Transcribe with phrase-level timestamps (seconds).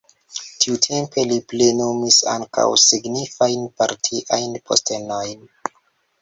[0.63, 5.47] Tiutempe li plenumis ankaŭ signifajn partiajn postenojn.